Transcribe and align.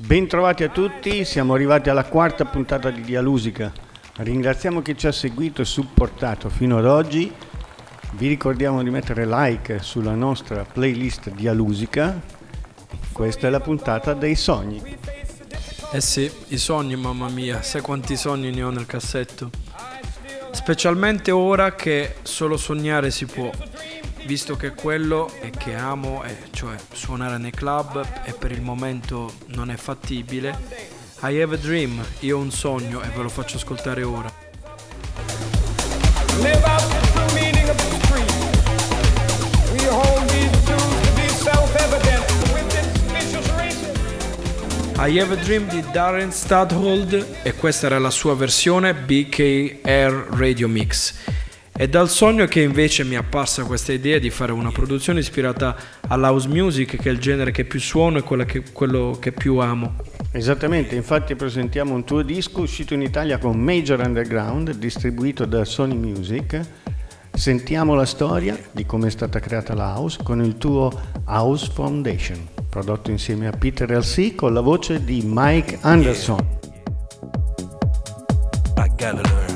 Bentrovati 0.00 0.62
a 0.62 0.68
tutti, 0.68 1.24
siamo 1.24 1.54
arrivati 1.54 1.90
alla 1.90 2.04
quarta 2.04 2.44
puntata 2.44 2.88
di 2.88 3.00
Dialusica. 3.00 3.72
Ringraziamo 4.18 4.80
chi 4.80 4.96
ci 4.96 5.08
ha 5.08 5.12
seguito 5.12 5.60
e 5.60 5.64
supportato 5.64 6.48
fino 6.48 6.78
ad 6.78 6.86
oggi. 6.86 7.32
Vi 8.12 8.28
ricordiamo 8.28 8.80
di 8.84 8.90
mettere 8.90 9.26
like 9.26 9.80
sulla 9.80 10.14
nostra 10.14 10.62
playlist 10.62 11.30
Dialusica. 11.30 12.16
Questa 13.10 13.48
è 13.48 13.50
la 13.50 13.58
puntata 13.58 14.14
dei 14.14 14.36
sogni. 14.36 14.80
Eh 15.90 16.00
sì, 16.00 16.30
i 16.48 16.58
sogni, 16.58 16.94
mamma 16.94 17.28
mia, 17.28 17.60
sai 17.62 17.80
quanti 17.80 18.16
sogni 18.16 18.52
ne 18.52 18.62
ho 18.62 18.70
nel 18.70 18.86
cassetto? 18.86 19.50
Specialmente 20.52 21.32
ora 21.32 21.74
che 21.74 22.14
solo 22.22 22.56
sognare 22.56 23.10
si 23.10 23.26
può 23.26 23.50
visto 24.28 24.56
che 24.56 24.74
quello 24.74 25.32
che 25.56 25.74
amo 25.74 26.20
è 26.20 26.36
cioè 26.50 26.76
suonare 26.92 27.38
nei 27.38 27.50
club 27.50 28.06
e 28.24 28.34
per 28.34 28.52
il 28.52 28.60
momento 28.60 29.32
non 29.46 29.70
è 29.70 29.76
fattibile. 29.76 30.54
I 31.22 31.40
have 31.40 31.54
a 31.54 31.56
dream, 31.56 32.04
io 32.20 32.36
ho 32.36 32.40
un 32.40 32.50
sogno 32.50 33.00
e 33.00 33.08
ve 33.08 33.22
lo 33.22 33.30
faccio 33.30 33.56
ascoltare 33.56 34.02
ora. 34.02 34.30
Live 36.42 36.62
out 36.62 36.86
the 36.90 37.10
true 37.12 37.40
meaning 37.40 37.70
of 37.70 37.76
the 37.76 38.04
street. 38.04 38.30
We 39.72 39.86
hold 39.88 40.28
these 40.28 40.64
truths 40.66 41.06
to 41.06 41.14
be 41.14 41.28
self-evident 41.28 42.28
I 45.00 45.18
Have 45.20 45.32
a 45.32 45.36
Dream 45.36 45.68
di 45.68 45.82
Darren 45.90 46.32
Studhold 46.32 47.38
e 47.44 47.54
questa 47.54 47.86
era 47.86 47.98
la 47.98 48.10
sua 48.10 48.34
versione 48.34 48.94
BKR 48.94 50.36
Radio 50.36 50.68
Mix. 50.68 51.37
È 51.78 51.86
dal 51.86 52.08
sogno 52.08 52.44
che 52.46 52.60
invece 52.60 53.04
mi 53.04 53.14
è 53.14 53.18
apparsa 53.18 53.62
questa 53.62 53.92
idea 53.92 54.18
di 54.18 54.30
fare 54.30 54.50
una 54.50 54.72
produzione 54.72 55.20
ispirata 55.20 55.76
all'house 56.08 56.48
music, 56.48 56.96
che 56.96 57.08
è 57.08 57.12
il 57.12 57.20
genere 57.20 57.52
che 57.52 57.64
più 57.64 57.78
suono 57.78 58.18
e 58.18 58.44
che, 58.46 58.64
quello 58.72 59.16
che 59.20 59.30
più 59.30 59.58
amo. 59.58 59.94
Esattamente, 60.32 60.96
infatti 60.96 61.36
presentiamo 61.36 61.94
un 61.94 62.02
tuo 62.02 62.22
disco 62.22 62.62
uscito 62.62 62.94
in 62.94 63.02
Italia 63.02 63.38
con 63.38 63.60
Major 63.60 64.00
Underground, 64.04 64.72
distribuito 64.72 65.44
da 65.44 65.64
Sony 65.64 65.94
Music. 65.94 66.60
Sentiamo 67.32 67.94
la 67.94 68.06
storia 68.06 68.58
di 68.72 68.84
come 68.84 69.06
è 69.06 69.10
stata 69.10 69.38
creata 69.38 69.72
la 69.74 69.96
house 69.96 70.18
con 70.24 70.42
il 70.42 70.58
tuo 70.58 70.90
House 71.26 71.70
Foundation, 71.72 72.44
prodotto 72.68 73.12
insieme 73.12 73.46
a 73.46 73.52
Peter 73.52 73.88
LC 73.88 74.34
con 74.34 74.52
la 74.52 74.62
voce 74.62 75.04
di 75.04 75.22
Mike 75.24 75.78
Anderson. 75.82 76.44
Yeah. 78.98 79.47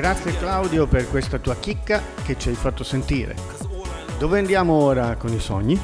Grazie 0.00 0.34
Claudio 0.38 0.86
per 0.86 1.10
questa 1.10 1.38
tua 1.38 1.56
chicca 1.56 2.00
che 2.24 2.38
ci 2.38 2.48
hai 2.48 2.54
fatto 2.54 2.82
sentire. 2.82 3.36
Dove 4.18 4.38
andiamo 4.38 4.72
ora 4.72 5.14
con 5.16 5.30
i 5.30 5.38
sogni? 5.38 5.78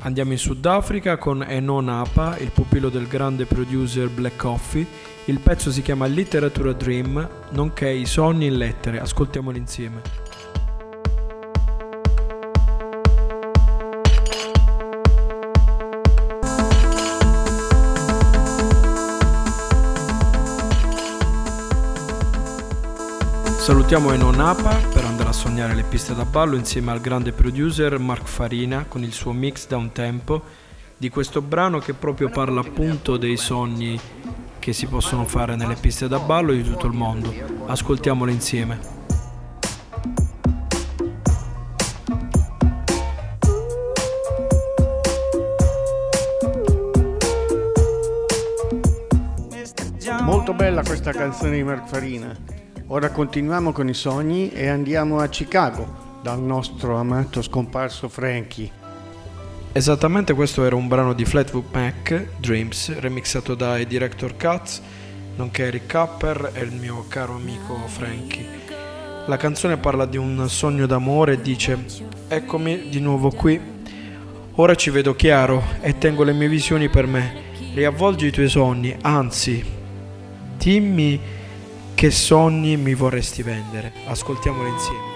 Andiamo 0.00 0.32
in 0.32 0.38
Sudafrica 0.38 1.18
con 1.18 1.42
Eno 1.42 1.80
Napa, 1.80 2.38
il 2.38 2.50
pupillo 2.50 2.88
del 2.88 3.06
grande 3.06 3.44
producer 3.44 4.08
Black 4.08 4.36
Coffee. 4.36 4.86
Il 5.26 5.38
pezzo 5.40 5.70
si 5.70 5.82
chiama 5.82 6.06
Literatura 6.06 6.72
Dream, 6.72 7.28
nonché 7.50 7.90
I 7.90 8.06
sogni 8.06 8.46
in 8.46 8.56
lettere. 8.56 9.00
Ascoltiamoli 9.00 9.58
insieme. 9.58 10.00
Salutiamo 23.64 24.12
Eno 24.12 24.30
Napa 24.30 24.74
per 24.92 25.06
andare 25.06 25.30
a 25.30 25.32
sognare 25.32 25.74
le 25.74 25.84
piste 25.84 26.14
da 26.14 26.26
ballo 26.26 26.54
insieme 26.54 26.90
al 26.92 27.00
grande 27.00 27.32
producer 27.32 27.98
Mark 27.98 28.26
Farina 28.26 28.84
con 28.86 29.02
il 29.02 29.10
suo 29.10 29.32
mix 29.32 29.66
da 29.66 29.78
un 29.78 29.90
tempo 29.90 30.42
di 30.98 31.08
questo 31.08 31.40
brano 31.40 31.78
che 31.78 31.94
proprio 31.94 32.28
parla 32.28 32.60
appunto 32.60 33.16
dei 33.16 33.38
sogni 33.38 33.98
che 34.58 34.74
si 34.74 34.84
possono 34.86 35.24
fare 35.24 35.56
nelle 35.56 35.76
piste 35.76 36.08
da 36.08 36.18
ballo 36.18 36.52
di 36.52 36.62
tutto 36.62 36.86
il 36.86 36.92
mondo. 36.92 37.32
Ascoltiamolo 37.64 38.30
insieme. 38.30 38.78
Molto 50.20 50.52
bella 50.52 50.82
questa 50.82 51.12
canzone 51.12 51.56
di 51.56 51.62
Mark 51.62 51.88
Farina. 51.88 52.53
Ora 52.88 53.08
continuiamo 53.08 53.72
con 53.72 53.88
i 53.88 53.94
sogni 53.94 54.50
e 54.50 54.68
andiamo 54.68 55.18
a 55.18 55.28
Chicago 55.28 56.20
dal 56.22 56.38
nostro 56.38 56.96
amato 56.96 57.40
scomparso 57.40 58.10
Frankie. 58.10 58.70
Esattamente 59.72 60.34
questo 60.34 60.66
era 60.66 60.76
un 60.76 60.86
brano 60.86 61.14
di 61.14 61.24
Flatwood 61.24 61.64
Mac, 61.72 62.26
Dreams, 62.36 62.98
remixato 62.98 63.54
dai 63.54 63.86
Director 63.86 64.36
Cuts, 64.36 64.82
nonché 65.36 65.64
Eric 65.64 65.86
Capper 65.86 66.50
e 66.52 66.60
il 66.60 66.72
mio 66.72 67.06
caro 67.08 67.36
amico 67.36 67.74
Frankie. 67.86 68.46
La 69.28 69.38
canzone 69.38 69.78
parla 69.78 70.04
di 70.04 70.18
un 70.18 70.46
sogno 70.50 70.84
d'amore 70.84 71.32
e 71.32 71.40
dice 71.40 71.86
Eccomi 72.28 72.90
di 72.90 73.00
nuovo 73.00 73.30
qui, 73.30 73.58
ora 74.56 74.74
ci 74.74 74.90
vedo 74.90 75.16
chiaro 75.16 75.62
e 75.80 75.96
tengo 75.96 76.22
le 76.22 76.34
mie 76.34 76.48
visioni 76.48 76.90
per 76.90 77.06
me. 77.06 77.52
Riavvolgi 77.72 78.26
i 78.26 78.30
tuoi 78.30 78.48
sogni, 78.50 78.94
anzi, 79.00 79.64
dimmi 80.58 81.42
che 81.94 82.10
sogni 82.10 82.76
mi 82.76 82.94
vorresti 82.94 83.42
vendere? 83.42 83.92
Ascoltiamolo 84.06 84.68
insieme. 84.68 85.12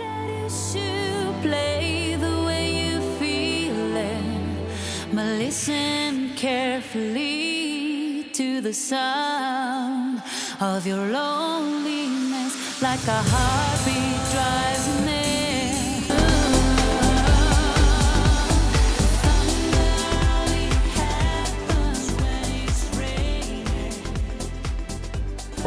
Listen 5.39 6.35
carefully 6.35 8.31
to 8.33 8.61
the 8.61 8.73
sound 8.73 10.23
of 10.61 10.87
your 10.87 11.07
loneliness 11.07 12.81
like 12.83 13.05
a 13.09 13.23
heartbeat 13.23 14.31
drives 14.31 15.07
me. 15.07 15.18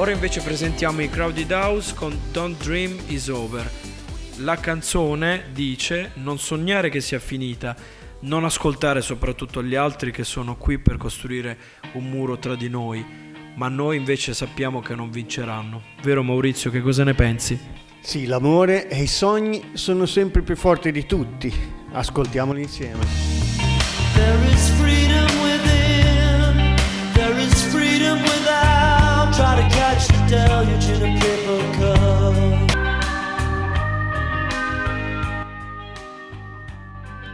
Ora 0.02 0.10
invece 0.10 0.42
presentiamo 0.42 1.04
i 1.04 1.12
Crowded 1.12 1.52
House 1.52 1.94
con 1.94 2.18
Don't 2.32 2.60
Dream 2.64 2.98
Is 3.10 3.28
Over. 3.28 3.70
La 4.38 4.56
canzone 4.56 5.44
dice 5.54 6.14
non 6.16 6.40
sognare 6.40 6.90
che 6.90 7.02
sia 7.02 7.20
finita, 7.20 7.76
non 8.22 8.44
ascoltare 8.44 9.02
soprattutto 9.02 9.62
gli 9.62 9.76
altri 9.76 10.12
che 10.12 10.24
sono 10.24 10.56
qui 10.56 10.80
per 10.80 10.98
costruire 10.98 11.56
un 11.94 12.10
muro 12.10 12.40
tra 12.40 12.56
di 12.56 12.68
noi, 12.68 13.06
ma 13.54 13.68
noi 13.68 13.98
invece 13.98 14.34
sappiamo 14.34 14.82
che 14.82 14.96
non 14.96 15.12
vinceranno. 15.12 15.84
Vero 16.02 16.24
Maurizio, 16.24 16.72
che 16.72 16.82
cosa 16.82 17.04
ne 17.04 17.14
pensi? 17.14 17.60
Sì, 18.02 18.26
l'amore 18.26 18.90
e 18.90 19.04
i 19.04 19.08
sogni 19.08 19.74
sono 19.74 20.08
sempre 20.08 20.42
più 20.42 20.56
forti 20.56 20.92
di 20.92 21.06
tutti. 21.06 21.54
Ascoltiamoli 21.92 22.64
insieme. 22.64 23.06
There 24.16 24.52
is 24.52 24.68
freedom 24.80 25.30
within, 25.44 26.76
there 27.14 27.40
is 27.40 27.54
freedom 27.66 28.20
without. 28.24 29.00
Try 29.34 29.62
to 29.62 29.81
deluge 30.32 30.94
in 30.94 31.04
a 31.04 31.20
paper 31.20 31.70
cup. 31.78 32.70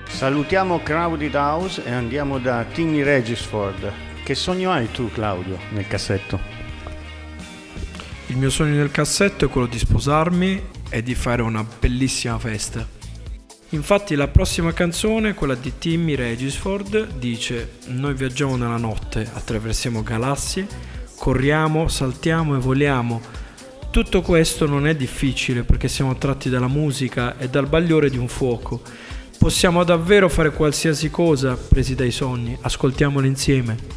Salutiamo 0.07 0.81
Crowded 0.81 1.35
House 1.35 1.83
e 1.83 1.91
andiamo 1.91 2.39
da 2.39 2.63
Timmy 2.63 3.03
Regisford. 3.03 3.93
Che 4.23 4.33
sogno 4.33 4.71
hai 4.71 4.89
tu, 4.91 5.11
Claudio, 5.11 5.59
nel 5.73 5.87
cassetto? 5.87 6.39
Il 8.25 8.37
mio 8.37 8.49
sogno 8.49 8.73
nel 8.75 8.89
cassetto 8.89 9.45
è 9.45 9.47
quello 9.47 9.67
di 9.67 9.77
sposarmi 9.77 10.61
e 10.89 11.03
di 11.03 11.13
fare 11.13 11.43
una 11.43 11.63
bellissima 11.63 12.39
festa. 12.39 12.85
Infatti 13.69 14.15
la 14.15 14.27
prossima 14.27 14.73
canzone, 14.73 15.35
quella 15.35 15.53
di 15.53 15.77
Timmy 15.77 16.15
Regisford, 16.15 17.17
dice 17.19 17.73
Noi 17.87 18.15
viaggiamo 18.15 18.55
nella 18.55 18.77
notte, 18.77 19.29
attraversiamo 19.31 20.01
galassie, 20.01 20.95
corriamo, 21.17 21.87
saltiamo 21.87 22.55
e 22.55 22.59
voliamo. 22.59 23.21
Tutto 23.89 24.21
questo 24.21 24.67
non 24.67 24.85
è 24.87 24.95
difficile 24.95 25.63
perché 25.63 25.87
siamo 25.87 26.11
attratti 26.11 26.49
dalla 26.49 26.67
musica 26.67 27.37
e 27.37 27.49
dal 27.49 27.67
bagliore 27.67 28.09
di 28.09 28.17
un 28.17 28.27
fuoco. 28.27 28.81
Possiamo 29.37 29.83
davvero 29.83 30.29
fare 30.29 30.51
qualsiasi 30.51 31.09
cosa 31.09 31.57
presi 31.57 31.95
dai 31.95 32.11
sogni, 32.11 32.57
ascoltiamolo 32.61 33.25
insieme. 33.25 33.95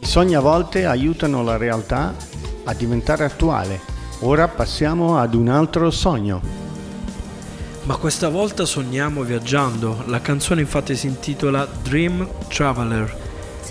I 0.00 0.06
sogni 0.06 0.34
a 0.34 0.40
volte 0.40 0.86
aiutano 0.86 1.42
la 1.42 1.58
realtà 1.58 2.27
a 2.68 2.74
diventare 2.74 3.24
attuale. 3.24 3.80
Ora 4.20 4.46
passiamo 4.46 5.16
ad 5.18 5.34
un 5.34 5.48
altro 5.48 5.90
sogno. 5.90 6.40
Ma 7.84 7.96
questa 7.96 8.28
volta 8.28 8.66
sogniamo 8.66 9.22
viaggiando. 9.22 10.02
La 10.06 10.20
canzone 10.20 10.60
infatti 10.60 10.94
si 10.94 11.06
intitola 11.06 11.66
Dream 11.82 12.28
Traveler. 12.48 13.16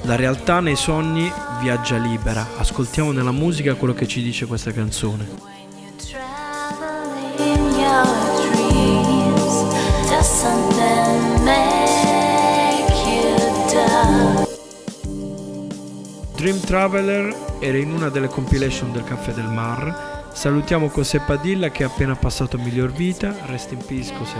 La 0.03 0.15
realtà 0.15 0.59
nei 0.59 0.75
sogni 0.75 1.31
viaggia 1.61 1.97
libera. 1.97 2.45
Ascoltiamo 2.57 3.11
nella 3.11 3.31
musica 3.31 3.75
quello 3.75 3.93
che 3.93 4.07
ci 4.07 4.23
dice 4.23 4.47
questa 4.47 4.71
canzone. 4.71 5.45
Dream 16.35 16.59
Traveler 16.61 17.46
era 17.59 17.77
in 17.77 17.91
una 17.91 18.09
delle 18.09 18.27
compilation 18.27 18.91
del 18.91 19.03
Caffè 19.03 19.33
del 19.33 19.47
Mar 19.47 20.17
Salutiamo 20.37 20.91
José 20.93 21.19
Padilla 21.19 21.69
che 21.69 21.83
ha 21.83 21.87
appena 21.87 22.15
passato 22.15 22.59
miglior 22.59 22.91
vita. 22.91 23.35
Rest 23.47 23.71
in 23.71 23.83
peace, 23.83 24.13
José. 24.13 24.37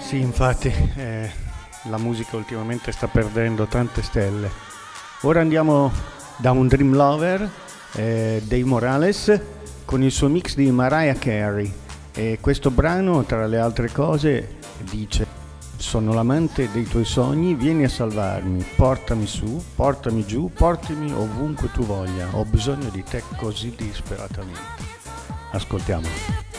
Sì, 0.00 0.20
infatti, 0.20 0.72
eh, 0.94 1.28
la 1.86 1.98
musica 1.98 2.36
ultimamente 2.36 2.92
sta 2.92 3.08
perdendo 3.08 3.66
tante 3.66 4.02
stelle. 4.02 4.48
Ora 5.22 5.40
andiamo 5.40 5.90
da 6.36 6.52
un 6.52 6.68
Dream 6.68 6.94
Lover, 6.94 7.50
eh, 7.94 8.40
Dave 8.44 8.64
Morales, 8.64 9.40
con 9.84 10.04
il 10.04 10.12
suo 10.12 10.28
mix 10.28 10.54
di 10.54 10.70
Mariah 10.70 11.18
Carey. 11.18 11.70
E 12.14 12.38
questo 12.40 12.70
brano, 12.70 13.24
tra 13.24 13.44
le 13.46 13.58
altre 13.58 13.90
cose, 13.90 14.58
dice 14.78 15.41
sono 15.92 16.14
l'amante 16.14 16.70
dei 16.72 16.84
tuoi 16.84 17.04
sogni, 17.04 17.54
vieni 17.54 17.84
a 17.84 17.88
salvarmi, 17.90 18.64
portami 18.76 19.26
su, 19.26 19.62
portami 19.76 20.24
giù, 20.24 20.50
portami 20.50 21.12
ovunque 21.12 21.70
tu 21.70 21.84
voglia, 21.84 22.28
ho 22.32 22.46
bisogno 22.46 22.88
di 22.88 23.04
te 23.04 23.22
così 23.36 23.74
disperatamente. 23.76 24.58
Ascoltiamo. 25.50 26.51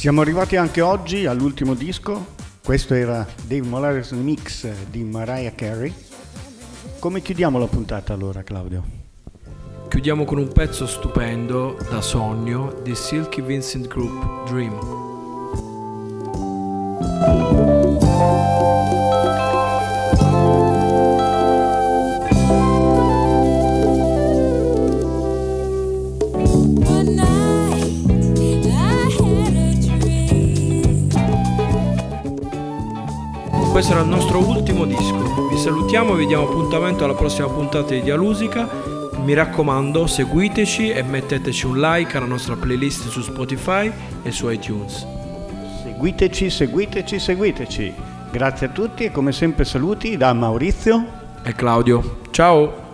Siamo 0.00 0.22
arrivati 0.22 0.56
anche 0.56 0.80
oggi 0.80 1.26
all'ultimo 1.26 1.74
disco, 1.74 2.28
questo 2.64 2.94
era 2.94 3.26
Dave 3.42 3.66
Molares 3.68 4.12
Mix 4.12 4.66
di 4.88 5.04
Mariah 5.04 5.54
Carey. 5.54 5.92
Come 6.98 7.20
chiudiamo 7.20 7.58
la 7.58 7.66
puntata 7.66 8.14
allora 8.14 8.42
Claudio? 8.42 8.82
Chiudiamo 9.90 10.24
con 10.24 10.38
un 10.38 10.48
pezzo 10.48 10.86
stupendo 10.86 11.76
da 11.90 12.00
sogno 12.00 12.80
di 12.82 12.94
Silky 12.94 13.42
Vincent 13.42 13.88
Group, 13.88 14.48
Dream. 14.48 14.78
Questo 33.80 33.96
era 33.96 34.04
il 34.04 34.14
nostro 34.14 34.46
ultimo 34.46 34.84
disco. 34.84 35.48
Vi 35.48 35.56
salutiamo 35.56 36.12
e 36.12 36.18
vi 36.18 36.26
diamo 36.26 36.46
appuntamento 36.46 37.04
alla 37.04 37.14
prossima 37.14 37.48
puntata 37.48 37.94
di 37.94 38.02
Dialusica. 38.02 38.68
Mi 39.24 39.32
raccomando, 39.32 40.06
seguiteci 40.06 40.90
e 40.90 41.02
metteteci 41.02 41.64
un 41.64 41.80
like 41.80 42.14
alla 42.14 42.26
nostra 42.26 42.56
playlist 42.56 43.08
su 43.08 43.22
Spotify 43.22 43.90
e 44.22 44.30
su 44.32 44.50
iTunes. 44.50 45.06
Seguiteci, 45.82 46.50
seguiteci, 46.50 47.18
seguiteci. 47.18 47.94
Grazie 48.30 48.66
a 48.66 48.70
tutti 48.70 49.04
e 49.04 49.10
come 49.10 49.32
sempre 49.32 49.64
saluti 49.64 50.18
da 50.18 50.34
Maurizio 50.34 51.02
e 51.42 51.54
Claudio. 51.54 52.18
Ciao! 52.32 52.89